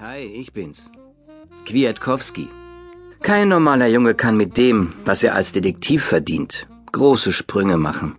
Hi, 0.00 0.20
ich 0.20 0.54
bin's. 0.54 0.90
Kwiatkowski. 1.66 2.48
Kein 3.20 3.48
normaler 3.48 3.86
Junge 3.86 4.14
kann 4.14 4.34
mit 4.34 4.56
dem, 4.56 4.94
was 5.04 5.22
er 5.22 5.34
als 5.34 5.52
Detektiv 5.52 6.02
verdient, 6.02 6.66
große 6.92 7.32
Sprünge 7.32 7.76
machen. 7.76 8.16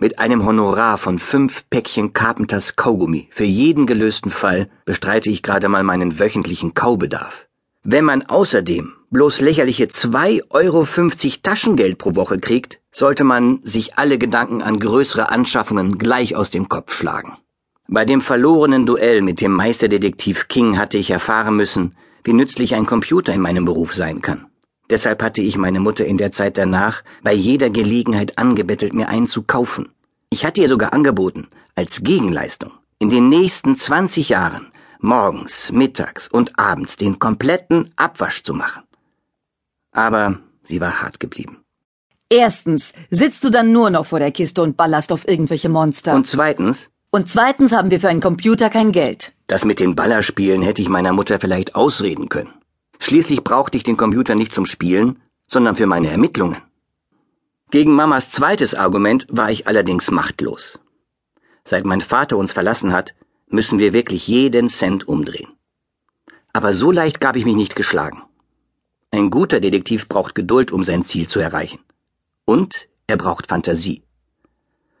Mit 0.00 0.18
einem 0.18 0.44
Honorar 0.44 0.98
von 0.98 1.20
fünf 1.20 1.70
Päckchen 1.70 2.14
Carpenters 2.14 2.74
Kaugummi 2.74 3.28
für 3.30 3.44
jeden 3.44 3.86
gelösten 3.86 4.32
Fall 4.32 4.68
bestreite 4.84 5.30
ich 5.30 5.44
gerade 5.44 5.68
mal 5.68 5.84
meinen 5.84 6.18
wöchentlichen 6.18 6.74
Kaubedarf. 6.74 7.46
Wenn 7.84 8.04
man 8.04 8.26
außerdem 8.26 8.92
bloß 9.12 9.42
lächerliche 9.42 9.84
2,50 9.84 10.46
Euro 10.50 10.84
Taschengeld 11.44 11.98
pro 11.98 12.16
Woche 12.16 12.38
kriegt, 12.38 12.80
sollte 12.90 13.22
man 13.22 13.60
sich 13.62 13.98
alle 13.98 14.18
Gedanken 14.18 14.62
an 14.62 14.80
größere 14.80 15.28
Anschaffungen 15.28 15.96
gleich 15.96 16.34
aus 16.34 16.50
dem 16.50 16.68
Kopf 16.68 16.92
schlagen. 16.92 17.36
Bei 17.88 18.04
dem 18.04 18.20
verlorenen 18.20 18.84
Duell 18.84 19.22
mit 19.22 19.40
dem 19.40 19.52
Meisterdetektiv 19.52 20.48
King 20.48 20.76
hatte 20.76 20.98
ich 20.98 21.10
erfahren 21.10 21.56
müssen, 21.56 21.94
wie 22.24 22.32
nützlich 22.32 22.74
ein 22.74 22.84
Computer 22.84 23.32
in 23.32 23.40
meinem 23.40 23.64
Beruf 23.64 23.94
sein 23.94 24.22
kann. 24.22 24.46
Deshalb 24.90 25.22
hatte 25.22 25.40
ich 25.40 25.56
meine 25.56 25.80
Mutter 25.80 26.04
in 26.04 26.18
der 26.18 26.32
Zeit 26.32 26.58
danach 26.58 27.02
bei 27.22 27.32
jeder 27.32 27.70
Gelegenheit 27.70 28.38
angebettelt, 28.38 28.92
mir 28.92 29.08
einen 29.08 29.28
zu 29.28 29.42
kaufen. 29.42 29.88
Ich 30.30 30.44
hatte 30.44 30.60
ihr 30.60 30.68
sogar 30.68 30.92
angeboten, 30.92 31.48
als 31.76 32.02
Gegenleistung, 32.02 32.72
in 32.98 33.10
den 33.10 33.28
nächsten 33.28 33.76
20 33.76 34.30
Jahren 34.30 34.72
morgens, 35.00 35.70
mittags 35.70 36.26
und 36.26 36.58
abends 36.58 36.96
den 36.96 37.18
kompletten 37.18 37.92
Abwasch 37.96 38.42
zu 38.42 38.54
machen. 38.54 38.82
Aber 39.92 40.40
sie 40.64 40.80
war 40.80 41.02
hart 41.02 41.20
geblieben. 41.20 41.62
Erstens 42.28 42.92
sitzt 43.10 43.44
du 43.44 43.50
dann 43.50 43.70
nur 43.70 43.90
noch 43.90 44.06
vor 44.06 44.18
der 44.18 44.32
Kiste 44.32 44.62
und 44.62 44.76
ballerst 44.76 45.12
auf 45.12 45.28
irgendwelche 45.28 45.68
Monster. 45.68 46.14
Und 46.14 46.26
zweitens, 46.26 46.90
Und 47.16 47.30
zweitens 47.30 47.72
haben 47.72 47.90
wir 47.90 47.98
für 47.98 48.10
einen 48.10 48.20
Computer 48.20 48.68
kein 48.68 48.92
Geld. 48.92 49.32
das 49.46 49.64
mit 49.64 49.80
den 49.80 49.96
Ballerspielen 49.96 50.60
hätte 50.60 50.82
ich 50.82 50.90
meiner 50.90 51.14
Mutter 51.14 51.40
vielleicht 51.40 51.74
ausreden 51.74 52.28
können. 52.28 52.52
Schließlich 52.98 53.42
brauchte 53.42 53.78
ich 53.78 53.84
den 53.84 53.96
Computer 53.96 54.34
nicht 54.34 54.52
zum 54.52 54.66
Spielen, 54.66 55.18
sondern 55.46 55.76
für 55.76 55.86
meine 55.86 56.10
Ermittlungen. 56.10 56.58
Gegen 57.70 57.94
Mamas 57.94 58.30
zweites 58.30 58.74
Argument 58.74 59.26
war 59.30 59.50
ich 59.50 59.66
allerdings 59.66 60.10
machtlos. 60.10 60.78
Seit 61.64 61.86
mein 61.86 62.02
Vater 62.02 62.36
uns 62.36 62.52
verlassen 62.52 62.92
hat, 62.92 63.14
müssen 63.48 63.78
wir 63.78 63.94
wirklich 63.94 64.28
jeden 64.28 64.68
Cent 64.68 65.08
umdrehen. 65.08 65.48
Aber 66.52 66.74
so 66.74 66.92
leicht 66.92 67.18
gab 67.18 67.36
ich 67.36 67.46
mich 67.46 67.56
nicht 67.56 67.76
geschlagen. 67.76 68.24
Ein 69.10 69.30
guter 69.30 69.60
Detektiv 69.60 70.06
braucht 70.06 70.34
Geduld, 70.34 70.70
um 70.70 70.84
sein 70.84 71.02
Ziel 71.02 71.26
zu 71.28 71.40
erreichen. 71.40 71.78
Und 72.44 72.88
er 73.06 73.16
braucht 73.16 73.46
Fantasie. 73.46 74.02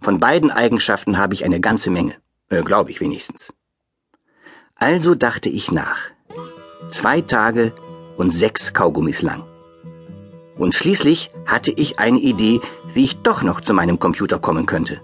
Von 0.00 0.18
beiden 0.18 0.50
Eigenschaften 0.50 1.18
habe 1.18 1.34
ich 1.34 1.44
eine 1.44 1.60
ganze 1.60 1.90
Menge, 1.90 2.14
äh, 2.48 2.62
glaube 2.62 2.90
ich 2.90 3.00
wenigstens. 3.00 3.52
Also 4.74 5.14
dachte 5.14 5.50
ich 5.50 5.70
nach. 5.70 5.98
Zwei 6.90 7.20
Tage 7.20 7.72
und 8.16 8.34
sechs 8.34 8.72
Kaugummis 8.72 9.20
lang. 9.20 9.44
Und 10.56 10.74
schließlich 10.74 11.30
hatte 11.46 11.70
ich 11.70 11.98
eine 11.98 12.18
Idee, 12.18 12.60
wie 12.94 13.04
ich 13.04 13.18
doch 13.18 13.42
noch 13.42 13.60
zu 13.60 13.74
meinem 13.74 13.98
Computer 13.98 14.38
kommen 14.38 14.66
könnte. 14.66 15.00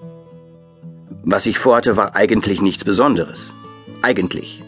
Was 1.25 1.47
ich 1.47 1.59
vorhatte, 1.59 1.97
war 1.97 2.15
eigentlich 2.15 2.63
nichts 2.63 2.85
Besonderes. 2.85 3.51
Eigentlich. 4.03 4.63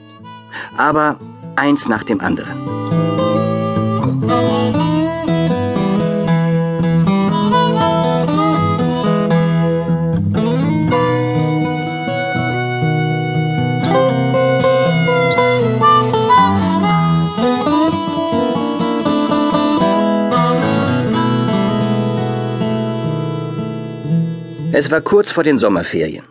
Aber 0.77 1.19
eins 1.57 1.89
nach 1.89 2.05
dem 2.05 2.21
anderen. 2.21 2.88
Es 24.71 24.91
war 24.91 25.01
kurz 25.01 25.31
vor 25.31 25.45
den 25.45 25.57
Sommerferien. 25.57 26.25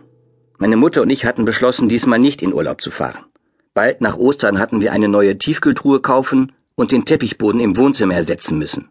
Meine 0.59 0.77
Mutter 0.77 1.01
und 1.01 1.09
ich 1.09 1.25
hatten 1.25 1.43
beschlossen, 1.43 1.89
diesmal 1.89 2.19
nicht 2.19 2.43
in 2.43 2.53
Urlaub 2.53 2.81
zu 2.81 2.91
fahren. 2.91 3.25
Bald 3.73 3.99
nach 4.01 4.15
Ostern 4.15 4.59
hatten 4.59 4.79
wir 4.79 4.91
eine 4.91 5.07
neue 5.07 5.39
Tiefkühltruhe 5.39 6.01
kaufen 6.01 6.51
und 6.75 6.91
den 6.91 7.05
Teppichboden 7.05 7.59
im 7.59 7.77
Wohnzimmer 7.77 8.13
ersetzen 8.13 8.59
müssen. 8.59 8.89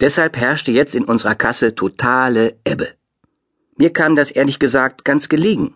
Deshalb 0.00 0.36
herrschte 0.36 0.70
jetzt 0.70 0.94
in 0.94 1.04
unserer 1.04 1.34
Kasse 1.34 1.74
totale 1.74 2.56
Ebbe. 2.64 2.88
Mir 3.76 3.92
kam 3.92 4.14
das 4.14 4.30
ehrlich 4.30 4.60
gesagt 4.60 5.04
ganz 5.04 5.28
gelegen. 5.28 5.74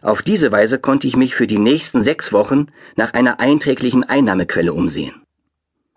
Auf 0.00 0.22
diese 0.22 0.50
Weise 0.50 0.78
konnte 0.78 1.06
ich 1.06 1.16
mich 1.16 1.34
für 1.34 1.46
die 1.46 1.58
nächsten 1.58 2.02
sechs 2.02 2.32
Wochen 2.32 2.68
nach 2.96 3.12
einer 3.12 3.38
einträglichen 3.40 4.04
Einnahmequelle 4.04 4.72
umsehen. 4.72 5.22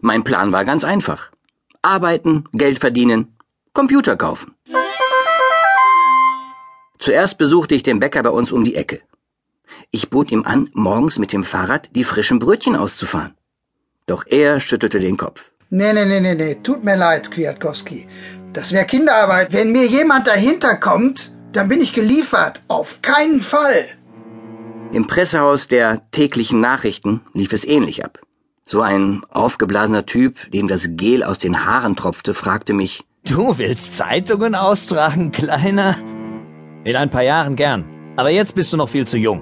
Mein 0.01 0.25
Plan 0.25 0.51
war 0.51 0.65
ganz 0.65 0.83
einfach. 0.83 1.31
Arbeiten, 1.81 2.45
Geld 2.51 2.79
verdienen, 2.79 3.37
Computer 3.73 4.17
kaufen. 4.17 4.53
Zuerst 7.03 7.37
besuchte 7.37 7.75
ich 7.75 7.83
den 7.83 7.99
Bäcker 7.99 8.23
bei 8.23 8.29
uns 8.29 8.53
um 8.53 8.63
die 8.63 8.75
Ecke. 8.75 9.01
Ich 9.91 10.09
bot 10.09 10.31
ihm 10.31 10.45
an, 10.45 10.69
morgens 10.71 11.19
mit 11.19 11.33
dem 11.33 11.43
Fahrrad 11.43 11.89
die 11.97 12.05
frischen 12.05 12.39
Brötchen 12.39 12.77
auszufahren. 12.77 13.33
Doch 14.05 14.23
er 14.25 14.61
schüttelte 14.61 14.99
den 15.01 15.17
Kopf. 15.17 15.51
Nee, 15.69 15.91
nee, 15.91 16.05
nee, 16.05 16.21
nee, 16.21 16.33
nee, 16.33 16.55
tut 16.63 16.85
mir 16.85 16.95
leid, 16.95 17.29
Kwiatkowski. 17.29 18.07
Das 18.53 18.71
wäre 18.71 18.85
Kinderarbeit. 18.85 19.51
Wenn 19.51 19.73
mir 19.73 19.85
jemand 19.85 20.27
dahinter 20.27 20.77
kommt, 20.77 21.33
dann 21.51 21.67
bin 21.67 21.81
ich 21.81 21.91
geliefert. 21.91 22.61
Auf 22.69 23.01
keinen 23.01 23.41
Fall. 23.41 23.89
Im 24.93 25.05
Pressehaus 25.05 25.67
der 25.67 26.09
täglichen 26.11 26.61
Nachrichten 26.61 27.19
lief 27.33 27.51
es 27.51 27.65
ähnlich 27.65 28.05
ab. 28.05 28.21
So 28.65 28.79
ein 28.79 29.23
aufgeblasener 29.29 30.05
Typ, 30.05 30.49
dem 30.51 30.69
das 30.69 30.87
Gel 30.91 31.23
aus 31.23 31.37
den 31.37 31.65
Haaren 31.65 31.97
tropfte, 31.97 32.33
fragte 32.33 32.71
mich, 32.71 33.03
Du 33.25 33.57
willst 33.57 33.97
Zeitungen 33.97 34.55
austragen, 34.55 35.33
Kleiner? 35.33 35.97
In 36.85 36.95
ein 36.95 37.09
paar 37.09 37.23
Jahren 37.23 37.55
gern. 37.55 37.85
Aber 38.17 38.29
jetzt 38.29 38.55
bist 38.55 38.71
du 38.73 38.77
noch 38.77 38.89
viel 38.89 39.07
zu 39.07 39.17
jung. 39.17 39.41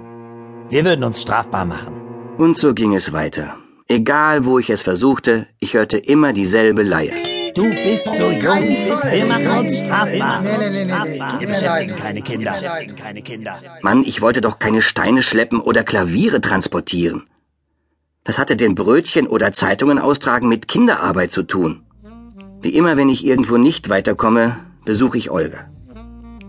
Wir 0.69 0.85
würden 0.85 1.03
uns 1.03 1.22
strafbar 1.22 1.66
machen. 1.66 1.94
und 2.38 2.57
so 2.57 2.74
ging 2.74 2.94
es 2.96 3.12
weiter. 3.13 3.57
Egal, 3.88 4.46
wo 4.46 4.57
ich 4.57 4.69
es 4.69 4.84
versuchte, 4.84 5.47
ich 5.59 5.74
hörte 5.74 5.97
immer 5.97 6.34
dieselbe 6.34 6.84
Leier. 6.84 7.13
Du 7.56 7.63
bist 7.63 8.03
zu 8.16 8.31
jung. 8.31 8.41
keinen 8.41 8.96
Fall. 8.97 9.12
Wir 9.18 9.25
machen 9.25 9.47
uns 9.59 9.78
strafbar. 9.78 10.41
Nee, 10.41 10.57
nee, 10.59 10.85
nee, 10.85 11.40
Wir 11.40 11.47
beschäftigen 11.47 11.96
keine 11.97 12.22
Kinder. 12.22 12.53
Keine 13.03 13.22
Kinder. 13.22 13.53
Mann, 13.81 14.03
ich 14.06 14.22
wollte 14.22 14.41
doch 14.41 14.57
keine 14.59 14.81
Steine 14.81 15.22
schleppen 15.22 15.59
oder 15.59 15.84
Klaviere 15.84 16.40
transportieren. 16.41 17.24
Das 18.24 18.38
hatte 18.38 18.56
den 18.56 18.75
Brötchen 18.75 19.28
oder 19.28 19.51
Zeitungen 19.51 20.00
austragen 20.00 20.47
mit 20.47 20.68
Kinderarbeit 20.68 21.31
zu 21.31 21.44
tun. 21.44 21.84
Wie 22.62 22.75
immer, 22.75 22.96
wenn 22.96 23.09
ich 23.09 23.25
irgendwo 23.25 23.57
nicht 23.57 23.90
weiterkomme, 23.90 24.57
besuche 24.85 25.18
ich 25.18 25.31
Olga. 25.31 25.71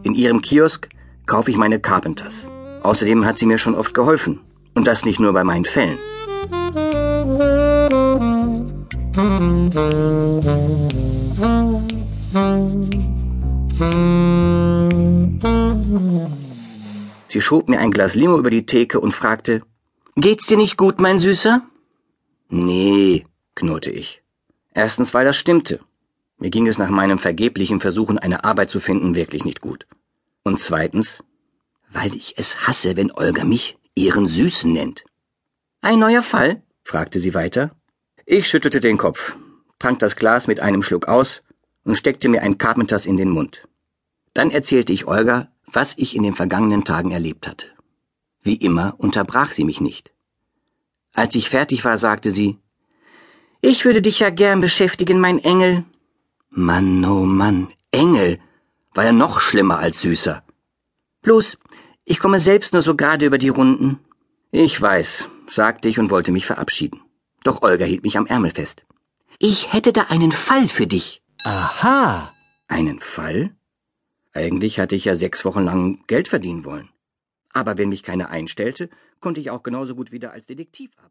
In 0.05 0.15
ihrem 0.15 0.43
Kiosk 0.43 0.89
kaufe 1.27 1.51
ich 1.51 1.57
meine 1.57 1.79
Carpenters. 1.79 2.49
Außerdem 2.83 3.25
hat 3.25 3.39
sie 3.39 3.47
mir 3.47 3.59
schon 3.59 3.75
oft 3.75 3.95
geholfen. 3.95 4.41
Und 4.75 4.87
das 4.87 5.05
nicht 5.05 5.21
nur 5.21 5.33
bei 5.33 5.45
meinen 5.45 5.65
Fällen. 5.65 5.99
Sie 17.29 17.41
schob 17.41 17.69
mir 17.69 17.79
ein 17.79 17.91
Glas 17.91 18.15
Limo 18.15 18.39
über 18.39 18.51
die 18.51 18.67
Theke 18.67 18.99
und 18.99 19.13
fragte, 19.13 19.63
Geht's 20.17 20.47
dir 20.47 20.57
nicht 20.57 20.77
gut, 20.77 21.01
mein 21.01 21.19
Süßer? 21.19 21.63
Nee, 22.49 23.25
knurrte 23.55 23.91
ich. 23.91 24.23
Erstens, 24.75 25.15
weil 25.15 25.25
das 25.25 25.37
stimmte. 25.37 25.81
Mir 26.43 26.51
ging 26.51 26.67
es 26.67 26.77
nach 26.77 26.91
meinem 26.91 27.21
vergeblichen 27.21 27.79
Versuchen, 27.79 28.19
eine 28.19 28.43
Arbeit 28.43 28.69
zu 28.69 28.81
finden, 28.81 29.15
wirklich 29.15 29.45
nicht 29.45 29.61
gut. 29.61 29.87
Und 30.43 30.59
zweitens, 30.59 31.23
weil 31.93 32.17
ich 32.17 32.35
es 32.37 32.67
hasse, 32.67 32.97
wenn 32.97 33.13
Olga 33.13 33.45
mich 33.45 33.79
ihren 33.95 34.27
Süßen 34.27 34.73
nennt. 34.73 35.05
Ein 35.83 36.01
neuer 36.01 36.25
Fall? 36.25 36.61
fragte 36.83 37.21
sie 37.21 37.33
weiter. 37.35 37.71
Ich 38.27 38.49
schüttelte 38.49 38.81
den 38.81 38.99
Kopf, 38.99 39.37
trank 39.79 40.01
das 40.01 40.17
Glas 40.17 40.49
mit 40.49 40.59
einem 40.59 40.83
Schluck 40.83 41.07
aus 41.07 41.43
und 41.85 41.95
steckte 41.95 42.29
mir 42.29 42.43
ein 42.43 42.59
Carpenters 42.59 43.07
in 43.07 43.17
den 43.17 43.31
Mund. 43.31 43.69
Dann 44.35 44.51
erzählte 44.51 44.93
ich 44.93 45.07
Olga, 45.07 45.53
was 45.67 45.95
ich 45.97 46.17
in 46.17 46.25
den 46.25 46.35
vergangenen 46.35 46.83
Tagen 46.83 47.13
erlebt 47.13 47.47
hatte. 47.47 47.69
Wie 48.43 48.57
immer 48.57 48.97
unterbrach 48.99 49.53
sie 49.53 49.65
mich 49.65 49.81
nicht. 49.81 50.13
Als 51.15 51.37
ich 51.37 51.51
fertig 51.51 51.85
war, 51.85 51.99
sagte 51.99 52.33
sie, 52.33 52.59
Ich 53.61 53.85
würde 53.85 54.03
dich 54.03 54.19
ja 54.19 54.31
gern 54.31 54.61
beschäftigen, 54.61 55.21
mein 55.21 55.39
Engel. 55.39 55.85
Mann, 56.55 57.03
oh 57.07 57.25
Mann, 57.25 57.69
Engel 57.93 58.39
war 58.93 59.05
ja 59.05 59.13
noch 59.13 59.41
schlimmer 59.41 59.79
als 59.79 60.03
süßer. 60.03 60.45
Bloß, 61.23 61.57
ich 62.05 62.19
komme 62.19 62.41
selbst 62.41 62.75
nur 62.75 62.83
so 62.83 62.95
gerade 62.95 63.25
über 63.25 63.39
die 63.39 63.49
Runden. 63.49 64.01
Ich 64.51 64.79
weiß, 64.81 65.31
sagte 65.49 65.89
ich 65.89 65.99
und 65.99 66.11
wollte 66.11 66.31
mich 66.31 66.45
verabschieden. 66.45 67.01
Doch 67.43 67.63
Olga 67.63 67.87
hielt 67.87 68.03
mich 68.03 68.19
am 68.19 68.27
Ärmel 68.27 68.51
fest. 68.51 68.85
Ich 69.39 69.73
hätte 69.73 69.95
da 69.95 70.03
einen 70.11 70.31
Fall 70.31 70.69
für 70.69 70.87
dich. 70.87 71.23
Aha. 71.45 72.35
Einen 72.69 73.01
Fall? 73.01 73.57
Eigentlich 74.35 74.79
hatte 74.79 74.95
ich 74.95 75.07
ja 75.07 75.17
sechs 75.17 75.47
Wochen 75.47 75.65
lang 75.65 76.05
Geld 76.07 76.29
verdienen 76.29 76.67
wollen. 76.67 76.91
Aber 77.55 77.79
wenn 77.79 77.89
mich 77.89 78.03
keiner 78.03 78.29
einstellte, 78.29 78.91
konnte 79.21 79.41
ich 79.41 79.51
auch 79.51 79.63
genauso 79.63 79.95
gut 79.95 80.13
wieder 80.13 80.33
als 80.33 80.45
Detektiv 80.45 80.91
arbeiten. 80.97 81.01